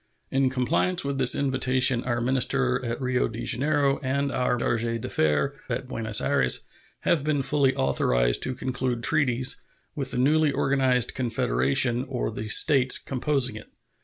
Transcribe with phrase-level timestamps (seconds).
[0.31, 5.87] In compliance with this invitation, our minister at Rio Janeiro and our charge d'affaires at
[5.87, 6.61] Buenos Ayres
[7.01, 9.61] have been fully authorized to conclude treaties
[9.93, 13.69] with the newly organized confederation or the States composing it.